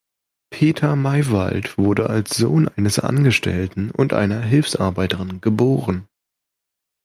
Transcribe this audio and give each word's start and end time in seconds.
Peter 0.49 0.95
Maiwald 0.95 1.77
wurde 1.77 2.09
als 2.09 2.35
Sohn 2.35 2.67
eines 2.67 2.97
Angestellten 2.97 3.91
und 3.91 4.13
einer 4.13 4.41
Hilfsarbeiterin 4.41 5.41
geboren. 5.41 6.07